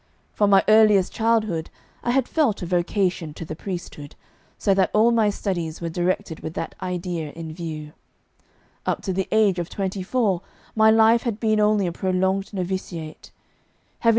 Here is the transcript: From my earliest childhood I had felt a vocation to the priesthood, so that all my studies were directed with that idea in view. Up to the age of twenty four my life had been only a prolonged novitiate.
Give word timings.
From 0.33 0.49
my 0.49 0.63
earliest 0.67 1.13
childhood 1.13 1.69
I 2.03 2.09
had 2.09 2.27
felt 2.27 2.63
a 2.63 2.65
vocation 2.65 3.35
to 3.35 3.45
the 3.45 3.55
priesthood, 3.55 4.15
so 4.57 4.73
that 4.73 4.89
all 4.95 5.11
my 5.11 5.29
studies 5.29 5.79
were 5.79 5.89
directed 5.89 6.39
with 6.39 6.55
that 6.55 6.73
idea 6.81 7.31
in 7.33 7.53
view. 7.53 7.93
Up 8.83 9.03
to 9.03 9.13
the 9.13 9.27
age 9.31 9.59
of 9.59 9.69
twenty 9.69 10.01
four 10.01 10.41
my 10.75 10.89
life 10.89 11.21
had 11.21 11.39
been 11.39 11.59
only 11.59 11.85
a 11.85 11.91
prolonged 11.91 12.51
novitiate. 12.51 13.29